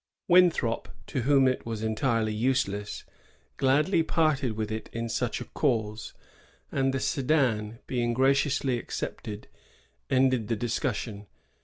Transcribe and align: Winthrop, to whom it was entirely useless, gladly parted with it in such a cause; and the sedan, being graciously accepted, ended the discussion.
Winthrop, 0.27 0.89
to 1.05 1.21
whom 1.21 1.47
it 1.47 1.63
was 1.63 1.83
entirely 1.83 2.33
useless, 2.33 3.03
gladly 3.57 4.01
parted 4.01 4.53
with 4.53 4.71
it 4.71 4.89
in 4.91 5.07
such 5.07 5.39
a 5.39 5.45
cause; 5.45 6.15
and 6.71 6.91
the 6.91 6.99
sedan, 6.99 7.77
being 7.85 8.11
graciously 8.15 8.79
accepted, 8.79 9.47
ended 10.09 10.47
the 10.47 10.55
discussion. 10.55 11.27